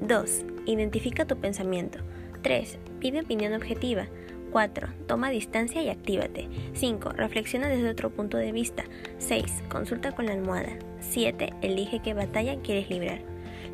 2. 0.00 0.46
Identifica 0.64 1.26
tu 1.26 1.36
pensamiento. 1.36 1.98
3. 2.40 2.78
Pide 3.00 3.20
opinión 3.20 3.52
objetiva. 3.52 4.06
4. 4.50 4.88
Toma 5.06 5.28
distancia 5.28 5.82
y 5.82 5.90
actívate. 5.90 6.48
5. 6.72 7.10
Reflexiona 7.10 7.68
desde 7.68 7.90
otro 7.90 8.08
punto 8.08 8.38
de 8.38 8.50
vista. 8.50 8.84
6. 9.18 9.64
Consulta 9.68 10.12
con 10.12 10.24
la 10.24 10.32
almohada. 10.32 10.78
7. 11.00 11.52
Elige 11.60 12.00
qué 12.02 12.14
batalla 12.14 12.62
quieres 12.62 12.88
librar. 12.88 13.20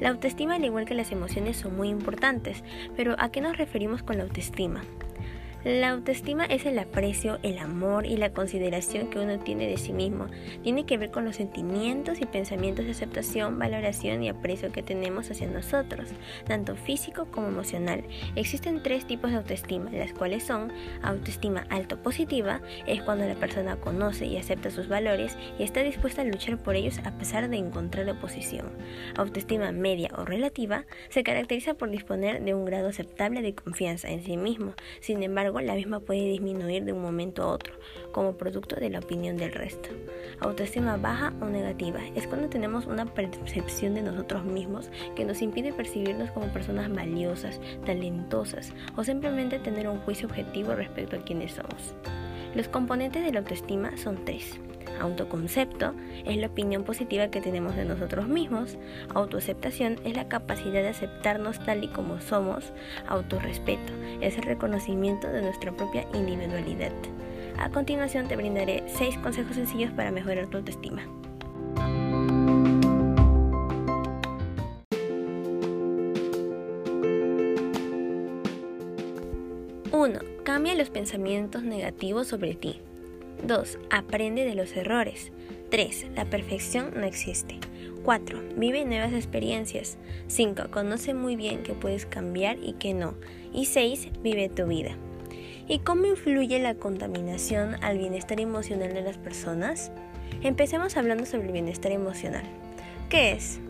La 0.00 0.08
autoestima, 0.08 0.56
al 0.56 0.64
igual 0.64 0.85
que 0.85 0.94
las 0.94 1.12
emociones, 1.12 1.58
son 1.58 1.76
muy 1.76 1.90
importantes, 1.90 2.64
pero 2.97 3.14
¿a 3.20 3.30
qué 3.30 3.40
nos 3.40 3.56
referimos 3.56 4.02
con 4.02 4.18
la 4.18 4.25
autoestima? 4.25 4.82
La 5.65 5.91
autoestima 5.91 6.45
es 6.45 6.67
el 6.67 6.79
aprecio, 6.79 7.41
el 7.43 7.59
amor 7.59 8.07
y 8.07 8.17
la 8.17 8.33
consideración 8.33 9.11
que 9.11 9.19
uno 9.19 9.41
tiene 9.41 9.67
de 9.67 9.77
sí 9.77 9.93
mismo. 9.93 10.29
Tiene 10.62 10.87
que 10.87 10.97
ver 10.97 11.11
con 11.11 11.25
los 11.25 11.35
sentimientos 11.35 12.21
y 12.21 12.27
pensamientos 12.27 12.85
de 12.85 12.93
aceptación, 12.93 13.59
valoración 13.59 14.23
y 14.23 14.29
aprecio 14.29 14.71
que 14.71 14.85
tenemos 14.85 15.33
hacia 15.33 15.49
nosotros, 15.49 16.11
tanto 16.47 16.77
físico 16.77 17.27
como 17.33 17.49
emocional. 17.49 18.05
Existen 18.37 18.85
tres 18.85 19.05
tipos 19.05 19.33
de 19.33 19.38
autoestima, 19.38 19.91
las 19.91 20.12
cuales 20.12 20.45
son 20.45 20.73
autoestima 21.03 21.67
alto 21.71 22.00
positiva, 22.05 22.61
es 22.87 23.03
cuando 23.03 23.27
la 23.27 23.35
persona 23.35 23.77
conoce 23.77 24.27
y 24.27 24.37
acepta 24.37 24.71
sus 24.71 24.87
valores 24.87 25.37
y 25.59 25.65
está 25.65 25.83
dispuesta 25.83 26.23
a 26.23 26.25
luchar 26.25 26.59
por 26.59 26.77
ellos 26.77 27.00
a 27.05 27.19
pesar 27.19 27.49
de 27.49 27.57
encontrar 27.57 28.09
oposición. 28.09 28.71
Autoestima 29.17 29.73
media 29.73 30.11
o 30.17 30.25
relativa 30.25 30.85
se 31.09 31.25
caracteriza 31.25 31.75
por 31.75 31.91
disponer 31.91 32.45
de 32.45 32.55
un 32.55 32.65
grado 32.65 32.88
aceptable 32.88 33.43
de 33.43 33.57
confianza 33.57 34.09
en 34.09 34.23
sí 34.23 34.37
mismo. 34.37 34.75
Sin 35.00 35.25
embargo, 35.25 35.49
la 35.61 35.75
misma 35.75 36.00
puede 36.00 36.29
disminuir 36.29 36.85
de 36.85 36.93
un 36.93 37.03
momento 37.03 37.43
a 37.43 37.49
otro, 37.49 37.75
como 38.12 38.37
producto 38.37 38.77
de 38.77 38.91
la 38.91 38.99
opinión 38.99 39.37
del 39.37 39.53
resto. 39.53 39.88
Autoestima 40.41 40.97
baja 40.97 41.33
o 41.41 41.47
negativa 41.47 42.00
es 42.15 42.27
cuando 42.27 42.49
tenemos 42.49 42.87
una 42.87 43.07
percepción 43.07 43.95
de 43.95 44.03
nosotros 44.03 44.45
mismos 44.45 44.91
que 45.17 45.25
nos 45.25 45.43
impide 45.43 45.73
percibirnos 45.73 46.31
como 46.31 46.53
personas 46.53 46.93
valiosas, 46.93 47.61
talentosas 47.85 48.73
o 48.97 49.05
simplemente 49.05 49.59
tener 49.59 49.88
un 49.88 49.99
juicio 50.00 50.29
objetivo 50.29 50.75
respecto 50.75 51.17
a 51.17 51.25
quienes 51.25 51.53
somos. 51.53 51.95
Los 52.55 52.69
componentes 52.69 53.23
de 53.23 53.33
la 53.33 53.41
autoestima 53.41 53.97
son 53.97 54.25
tres. 54.25 54.59
Autoconcepto 55.00 55.95
es 56.25 56.37
la 56.37 56.49
opinión 56.49 56.85
positiva 56.85 57.28
que 57.28 57.40
tenemos 57.40 57.76
de 57.76 57.85
nosotros 57.85 58.28
mismos. 58.28 58.76
Autoaceptación 59.14 59.97
es 60.04 60.16
la 60.16 60.28
capacidad 60.28 60.83
de 60.83 60.88
aceptarnos 60.88 61.59
tal 61.64 61.85
y 61.85 61.88
como 61.88 62.21
somos. 62.21 62.73
Autorrespeto 63.07 63.92
es 64.21 64.37
el 64.37 64.45
reconocimiento 64.45 65.28
de 65.28 65.42
nuestra 65.42 65.73
propia 65.73 66.07
individualidad. 66.14 66.92
A 67.59 67.71
continuación 67.71 68.28
te 68.28 68.37
brindaré 68.37 68.85
6 68.87 69.18
consejos 69.18 69.57
sencillos 69.57 69.90
para 69.92 70.11
mejorar 70.11 70.47
tu 70.47 70.59
autoestima. 70.59 71.02
1. 79.90 80.21
Cambia 80.45 80.75
los 80.76 80.90
pensamientos 80.90 81.64
negativos 81.64 82.28
sobre 82.28 82.54
ti. 82.54 82.80
2. 83.45 83.78
Aprende 83.90 84.45
de 84.45 84.54
los 84.54 84.76
errores. 84.76 85.33
3. 85.71 86.07
La 86.14 86.25
perfección 86.25 86.92
no 86.97 87.04
existe. 87.04 87.59
4. 88.04 88.42
Vive 88.57 88.85
nuevas 88.85 89.12
experiencias. 89.12 89.99
5. 90.28 90.71
Conoce 90.71 91.14
muy 91.14 91.37
bien 91.37 91.62
que 91.62 91.75
puedes 91.75 92.07
cambiar 92.07 92.59
y 92.62 92.75
que 92.75 92.95
no. 92.95 93.14
Y 93.52 93.66
6. 93.66 94.09
Vive 94.23 94.49
tu 94.49 94.66
vida. 94.66 94.97
¿Y 95.68 95.80
cómo 95.80 96.07
influye 96.07 96.59
la 96.59 96.75
contaminación 96.75 97.76
al 97.83 97.99
bienestar 97.99 98.40
emocional 98.40 98.95
de 98.95 99.02
las 99.02 99.18
personas? 99.18 99.92
Empecemos 100.42 100.97
hablando 100.97 101.26
sobre 101.26 101.47
el 101.47 101.52
bienestar 101.52 101.92
emocional. 101.92 102.45
¿Qué 103.11 103.33
es? 103.33 103.61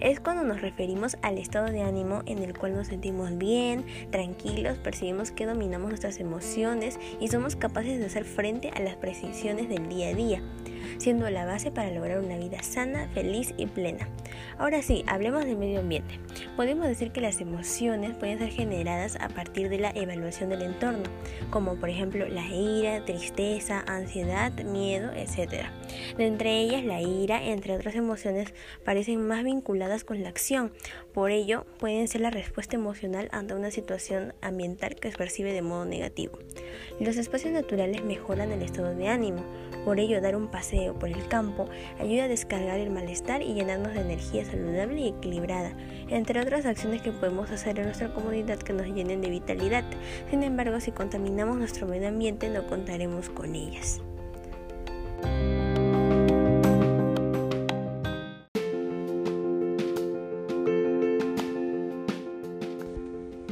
Es 0.00 0.20
cuando 0.20 0.44
nos 0.44 0.60
referimos 0.60 1.16
al 1.22 1.38
estado 1.38 1.66
de 1.66 1.82
ánimo 1.82 2.22
en 2.26 2.38
el 2.38 2.56
cual 2.56 2.74
nos 2.74 2.88
sentimos 2.88 3.36
bien, 3.38 3.84
tranquilos, 4.10 4.78
percibimos 4.78 5.30
que 5.30 5.46
dominamos 5.46 5.88
nuestras 5.88 6.20
emociones 6.20 6.98
y 7.20 7.28
somos 7.28 7.56
capaces 7.56 7.98
de 7.98 8.06
hacer 8.06 8.24
frente 8.24 8.70
a 8.70 8.80
las 8.80 8.96
precisiones 8.96 9.68
del 9.68 9.88
día 9.88 10.08
a 10.08 10.14
día 10.14 10.42
siendo 10.98 11.28
la 11.30 11.46
base 11.46 11.70
para 11.70 11.90
lograr 11.90 12.20
una 12.20 12.36
vida 12.36 12.62
sana, 12.62 13.08
feliz 13.14 13.54
y 13.56 13.66
plena. 13.66 14.08
Ahora 14.58 14.82
sí, 14.82 15.04
hablemos 15.06 15.44
del 15.44 15.56
medio 15.56 15.80
ambiente. 15.80 16.18
Podemos 16.56 16.86
decir 16.86 17.12
que 17.12 17.20
las 17.20 17.40
emociones 17.40 18.16
pueden 18.16 18.38
ser 18.38 18.50
generadas 18.50 19.16
a 19.20 19.28
partir 19.28 19.68
de 19.68 19.78
la 19.78 19.90
evaluación 19.90 20.50
del 20.50 20.62
entorno, 20.62 21.04
como 21.50 21.76
por 21.76 21.88
ejemplo 21.88 22.28
la 22.28 22.46
ira, 22.48 23.04
tristeza, 23.04 23.84
ansiedad, 23.86 24.52
miedo, 24.64 25.10
etc. 25.12 25.66
De 26.16 26.26
entre 26.26 26.58
ellas, 26.60 26.84
la 26.84 27.00
ira, 27.00 27.42
entre 27.44 27.74
otras 27.74 27.94
emociones, 27.94 28.52
parecen 28.84 29.26
más 29.26 29.44
vinculadas 29.44 30.04
con 30.04 30.22
la 30.22 30.28
acción, 30.28 30.72
por 31.14 31.30
ello 31.30 31.66
pueden 31.78 32.08
ser 32.08 32.20
la 32.20 32.30
respuesta 32.30 32.76
emocional 32.76 33.28
ante 33.32 33.54
una 33.54 33.70
situación 33.70 34.34
ambiental 34.40 34.96
que 34.96 35.10
se 35.10 35.16
percibe 35.16 35.52
de 35.52 35.62
modo 35.62 35.84
negativo. 35.84 36.38
Los 37.00 37.16
espacios 37.16 37.52
naturales 37.52 38.04
mejoran 38.04 38.52
el 38.52 38.62
estado 38.62 38.94
de 38.94 39.08
ánimo, 39.08 39.42
por 39.84 40.00
ello 40.00 40.20
dar 40.20 40.36
un 40.36 40.48
paseo 40.48 40.94
por 40.94 41.08
el 41.08 41.26
campo 41.28 41.68
ayuda 42.00 42.24
a 42.24 42.28
descargar 42.28 42.78
el 42.78 42.90
malestar 42.90 43.42
y 43.42 43.54
llenarnos 43.54 43.94
de 43.94 44.00
energía 44.00 44.44
saludable 44.44 45.00
y 45.00 45.08
equilibrada, 45.08 45.72
entre 46.08 46.40
otras 46.40 46.66
acciones 46.66 47.02
que 47.02 47.12
podemos 47.12 47.50
hacer 47.50 47.78
en 47.78 47.86
nuestra 47.86 48.12
comunidad 48.12 48.58
que 48.58 48.72
nos 48.72 48.86
llenen 48.86 49.20
de 49.20 49.30
vitalidad. 49.30 49.84
Sin 50.30 50.42
embargo, 50.42 50.80
si 50.80 50.92
contaminamos 50.92 51.56
nuestro 51.56 51.86
medio 51.86 52.08
ambiente 52.08 52.48
no 52.48 52.66
contaremos 52.66 53.28
con 53.30 53.54
ellas. 53.54 54.00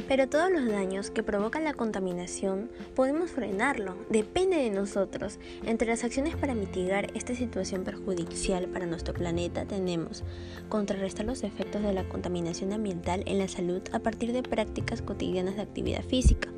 Pero 0.07 0.29
todos 0.29 0.49
los 0.49 0.67
daños 0.67 1.11
que 1.11 1.21
provoca 1.21 1.59
la 1.59 1.73
contaminación 1.73 2.69
podemos 2.95 3.31
frenarlo, 3.31 3.97
depende 4.09 4.55
de 4.55 4.69
nosotros. 4.69 5.37
Entre 5.65 5.87
las 5.87 6.03
acciones 6.03 6.35
para 6.35 6.55
mitigar 6.55 7.11
esta 7.13 7.35
situación 7.35 7.83
perjudicial 7.83 8.67
para 8.67 8.85
nuestro 8.85 9.13
planeta 9.13 9.65
tenemos 9.65 10.23
contrarrestar 10.69 11.25
los 11.25 11.43
efectos 11.43 11.83
de 11.83 11.93
la 11.93 12.07
contaminación 12.07 12.71
ambiental 12.71 13.23
en 13.25 13.39
la 13.39 13.47
salud 13.47 13.81
a 13.91 13.99
partir 13.99 14.31
de 14.31 14.43
prácticas 14.43 15.01
cotidianas 15.01 15.57
de 15.57 15.63
actividad 15.63 16.03
física 16.03 16.49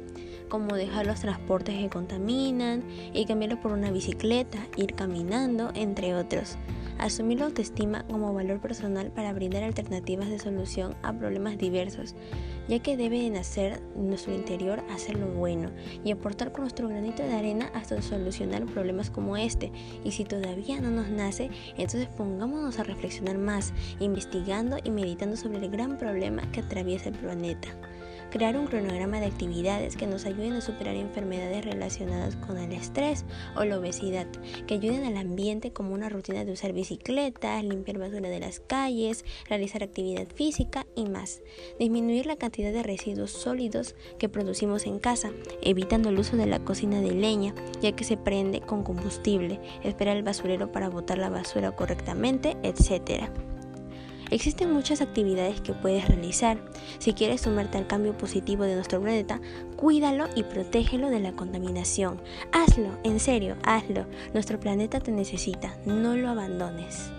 como 0.49 0.75
dejar 0.75 1.05
los 1.05 1.21
transportes 1.21 1.77
que 1.77 1.89
contaminan 1.89 2.83
y 3.13 3.25
cambiarlo 3.25 3.61
por 3.61 3.71
una 3.71 3.91
bicicleta, 3.91 4.57
ir 4.75 4.95
caminando, 4.95 5.71
entre 5.75 6.15
otros. 6.15 6.57
Asumir 6.99 7.39
la 7.39 7.45
autoestima 7.45 8.05
como 8.07 8.33
valor 8.33 8.59
personal 8.59 9.09
para 9.09 9.31
brindar 9.31 9.63
alternativas 9.63 10.29
de 10.29 10.37
solución 10.37 10.95
a 11.01 11.13
problemas 11.13 11.57
diversos, 11.57 12.13
ya 12.67 12.79
que 12.79 12.97
debe 12.97 13.19
de 13.21 13.29
nacer 13.29 13.81
en 13.95 14.09
nuestro 14.09 14.33
interior 14.33 14.83
hacer 14.91 15.17
lo 15.17 15.27
bueno 15.27 15.71
y 16.03 16.11
aportar 16.11 16.51
con 16.51 16.61
nuestro 16.61 16.89
granito 16.89 17.23
de 17.23 17.33
arena 17.33 17.71
hasta 17.73 18.01
solucionar 18.01 18.65
problemas 18.65 19.09
como 19.09 19.37
este. 19.37 19.71
Y 20.03 20.11
si 20.11 20.25
todavía 20.25 20.81
no 20.81 20.91
nos 20.91 21.09
nace, 21.09 21.49
entonces 21.77 22.09
pongámonos 22.09 22.79
a 22.79 22.83
reflexionar 22.83 23.37
más, 23.37 23.73
investigando 23.99 24.77
y 24.83 24.91
meditando 24.91 25.37
sobre 25.37 25.59
el 25.59 25.71
gran 25.71 25.97
problema 25.97 26.51
que 26.51 26.59
atraviesa 26.59 27.09
el 27.09 27.15
planeta 27.15 27.69
crear 28.29 28.57
un 28.57 28.67
cronograma 28.67 29.19
de 29.19 29.27
actividades 29.27 29.95
que 29.95 30.07
nos 30.07 30.25
ayuden 30.25 30.53
a 30.53 30.61
superar 30.61 30.95
enfermedades 30.95 31.65
relacionadas 31.65 32.35
con 32.35 32.57
el 32.57 32.71
estrés 32.71 33.25
o 33.55 33.63
la 33.63 33.79
obesidad, 33.79 34.27
que 34.67 34.75
ayuden 34.75 35.05
al 35.05 35.17
ambiente 35.17 35.71
como 35.71 35.93
una 35.93 36.09
rutina 36.09 36.45
de 36.45 36.51
usar 36.51 36.73
bicicletas, 36.73 37.63
limpiar 37.63 37.97
basura 37.97 38.29
de 38.29 38.39
las 38.39 38.59
calles, 38.59 39.25
realizar 39.47 39.83
actividad 39.83 40.27
física 40.33 40.85
y 40.95 41.05
más. 41.05 41.41
Disminuir 41.79 42.25
la 42.25 42.37
cantidad 42.37 42.71
de 42.71 42.83
residuos 42.83 43.31
sólidos 43.31 43.95
que 44.17 44.29
producimos 44.29 44.85
en 44.85 44.99
casa, 44.99 45.31
evitando 45.61 46.09
el 46.09 46.19
uso 46.19 46.37
de 46.37 46.45
la 46.45 46.59
cocina 46.59 47.01
de 47.01 47.11
leña, 47.11 47.53
ya 47.81 47.91
que 47.93 48.03
se 48.03 48.17
prende 48.17 48.61
con 48.61 48.83
combustible, 48.83 49.59
esperar 49.83 50.17
el 50.17 50.23
basurero 50.23 50.71
para 50.71 50.89
botar 50.89 51.17
la 51.17 51.29
basura 51.29 51.75
correctamente, 51.75 52.57
etc. 52.63 53.29
Existen 54.31 54.71
muchas 54.71 55.01
actividades 55.01 55.61
que 55.61 55.73
puedes 55.73 56.07
realizar. 56.07 56.57
Si 56.99 57.13
quieres 57.13 57.41
sumarte 57.41 57.77
al 57.77 57.87
cambio 57.87 58.17
positivo 58.17 58.63
de 58.63 58.75
nuestro 58.75 59.01
planeta, 59.01 59.41
cuídalo 59.75 60.27
y 60.35 60.43
protégelo 60.43 61.09
de 61.09 61.19
la 61.19 61.33
contaminación. 61.33 62.21
Hazlo, 62.51 62.89
en 63.03 63.19
serio, 63.19 63.55
hazlo. 63.63 64.05
Nuestro 64.33 64.59
planeta 64.59 64.99
te 64.99 65.11
necesita, 65.11 65.75
no 65.85 66.15
lo 66.15 66.29
abandones. 66.29 67.11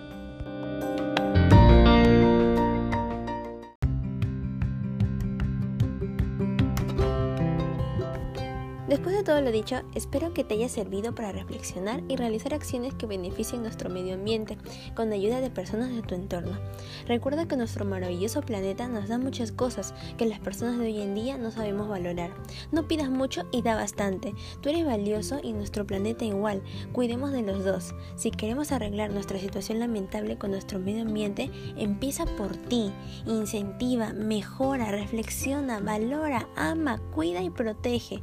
Después 8.90 9.14
de 9.14 9.22
todo 9.22 9.40
lo 9.40 9.52
dicho, 9.52 9.82
espero 9.94 10.34
que 10.34 10.42
te 10.42 10.54
haya 10.54 10.68
servido 10.68 11.14
para 11.14 11.30
reflexionar 11.30 12.02
y 12.08 12.16
realizar 12.16 12.52
acciones 12.52 12.92
que 12.92 13.06
beneficien 13.06 13.62
nuestro 13.62 13.88
medio 13.88 14.14
ambiente 14.14 14.58
con 14.96 15.12
ayuda 15.12 15.40
de 15.40 15.48
personas 15.48 15.94
de 15.94 16.02
tu 16.02 16.16
entorno. 16.16 16.58
Recuerda 17.06 17.46
que 17.46 17.56
nuestro 17.56 17.84
maravilloso 17.84 18.40
planeta 18.42 18.88
nos 18.88 19.06
da 19.06 19.16
muchas 19.16 19.52
cosas 19.52 19.94
que 20.18 20.26
las 20.26 20.40
personas 20.40 20.76
de 20.76 20.86
hoy 20.86 21.00
en 21.02 21.14
día 21.14 21.38
no 21.38 21.52
sabemos 21.52 21.88
valorar. 21.88 22.32
No 22.72 22.88
pidas 22.88 23.10
mucho 23.10 23.44
y 23.52 23.62
da 23.62 23.76
bastante. 23.76 24.34
Tú 24.60 24.70
eres 24.70 24.84
valioso 24.84 25.38
y 25.40 25.52
nuestro 25.52 25.86
planeta 25.86 26.24
igual. 26.24 26.60
Cuidemos 26.90 27.30
de 27.30 27.42
los 27.42 27.64
dos. 27.64 27.94
Si 28.16 28.32
queremos 28.32 28.72
arreglar 28.72 29.12
nuestra 29.12 29.38
situación 29.38 29.78
lamentable 29.78 30.36
con 30.36 30.50
nuestro 30.50 30.80
medio 30.80 31.02
ambiente, 31.02 31.48
empieza 31.76 32.26
por 32.26 32.56
ti. 32.56 32.90
Incentiva, 33.24 34.12
mejora, 34.14 34.90
reflexiona, 34.90 35.78
valora, 35.78 36.48
ama, 36.56 37.00
cuida 37.14 37.40
y 37.40 37.50
protege 37.50 38.20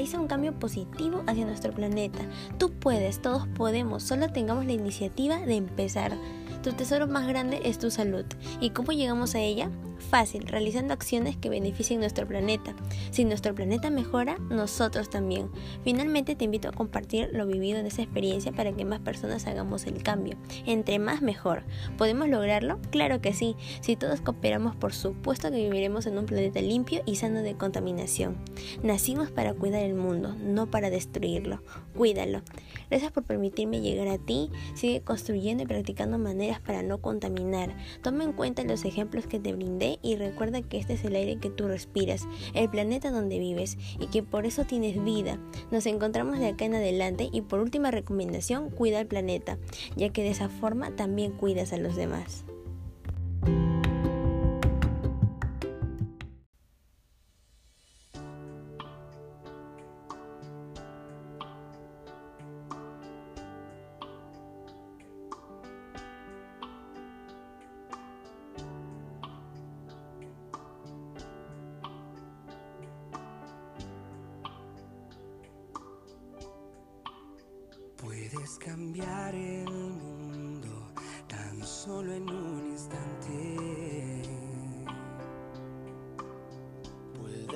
realiza 0.00 0.18
un 0.18 0.28
cambio 0.28 0.58
positivo 0.58 1.22
hacia 1.26 1.44
nuestro 1.44 1.74
planeta. 1.74 2.20
Tú 2.56 2.72
puedes, 2.72 3.20
todos 3.20 3.46
podemos, 3.48 4.02
solo 4.02 4.32
tengamos 4.32 4.64
la 4.64 4.72
iniciativa 4.72 5.36
de 5.40 5.56
empezar. 5.56 6.16
Tu 6.62 6.72
tesoro 6.72 7.06
más 7.06 7.28
grande 7.28 7.60
es 7.64 7.78
tu 7.78 7.90
salud. 7.90 8.24
¿Y 8.62 8.70
cómo 8.70 8.92
llegamos 8.92 9.34
a 9.34 9.40
ella? 9.40 9.68
Fácil, 10.00 10.46
realizando 10.46 10.92
acciones 10.92 11.36
que 11.36 11.50
beneficien 11.50 12.00
nuestro 12.00 12.26
planeta. 12.26 12.74
Si 13.10 13.24
nuestro 13.24 13.54
planeta 13.54 13.90
mejora, 13.90 14.38
nosotros 14.50 15.10
también. 15.10 15.50
Finalmente 15.84 16.34
te 16.34 16.46
invito 16.46 16.68
a 16.68 16.72
compartir 16.72 17.28
lo 17.32 17.46
vivido 17.46 17.78
en 17.78 17.86
esa 17.86 18.02
experiencia 18.02 18.50
para 18.52 18.72
que 18.72 18.84
más 18.84 19.00
personas 19.00 19.46
hagamos 19.46 19.86
el 19.86 20.02
cambio. 20.02 20.36
Entre 20.66 20.98
más 20.98 21.22
mejor. 21.22 21.64
¿Podemos 21.98 22.28
lograrlo? 22.28 22.80
Claro 22.90 23.20
que 23.20 23.32
sí. 23.32 23.56
Si 23.80 23.96
todos 23.96 24.20
cooperamos, 24.20 24.74
por 24.74 24.92
supuesto 24.92 25.50
que 25.50 25.58
viviremos 25.58 26.06
en 26.06 26.18
un 26.18 26.26
planeta 26.26 26.60
limpio 26.60 27.02
y 27.06 27.16
sano 27.16 27.42
de 27.42 27.54
contaminación. 27.54 28.36
Nacimos 28.82 29.30
para 29.30 29.54
cuidar 29.54 29.82
el 29.82 29.94
mundo, 29.94 30.34
no 30.34 30.70
para 30.70 30.90
destruirlo. 30.90 31.62
Cuídalo. 31.96 32.42
Gracias 32.88 33.12
por 33.12 33.24
permitirme 33.24 33.80
llegar 33.80 34.08
a 34.08 34.18
ti. 34.18 34.50
Sigue 34.74 35.02
construyendo 35.02 35.62
y 35.62 35.66
practicando 35.66 36.18
maneras 36.18 36.60
para 36.60 36.82
no 36.82 36.98
contaminar. 36.98 37.76
Toma 38.02 38.24
en 38.24 38.32
cuenta 38.32 38.64
los 38.64 38.84
ejemplos 38.84 39.26
que 39.26 39.38
te 39.38 39.52
brindé 39.52 39.89
y 40.02 40.16
recuerda 40.16 40.62
que 40.62 40.78
este 40.78 40.94
es 40.94 41.04
el 41.04 41.16
aire 41.16 41.36
que 41.36 41.50
tú 41.50 41.66
respiras, 41.66 42.26
el 42.54 42.68
planeta 42.70 43.10
donde 43.10 43.38
vives 43.38 43.78
y 43.98 44.06
que 44.06 44.22
por 44.22 44.46
eso 44.46 44.64
tienes 44.64 45.02
vida. 45.02 45.38
Nos 45.70 45.86
encontramos 45.86 46.38
de 46.38 46.48
acá 46.48 46.64
en 46.64 46.74
adelante 46.74 47.28
y 47.32 47.42
por 47.42 47.60
última 47.60 47.90
recomendación, 47.90 48.70
cuida 48.70 49.00
el 49.00 49.06
planeta, 49.06 49.58
ya 49.96 50.10
que 50.10 50.22
de 50.22 50.30
esa 50.30 50.48
forma 50.48 50.94
también 50.96 51.32
cuidas 51.32 51.72
a 51.72 51.78
los 51.78 51.96
demás. 51.96 52.44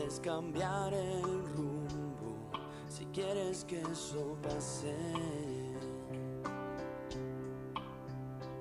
Puedes 0.05 0.21
cambiar 0.21 0.93
el 0.93 1.23
rumbo 1.57 2.37
si 2.91 3.07
quieres 3.07 3.65
que 3.65 3.81
eso 3.81 4.37
pase. 4.43 4.95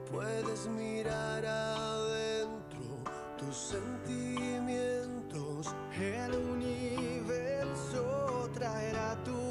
Puedes 0.10 0.70
mirar 0.70 1.46
adentro 1.46 2.80
tus 3.38 3.58
sentimientos. 3.58 5.76
El 6.00 6.34
universo 6.34 8.50
traerá 8.54 9.22
tus 9.26 9.43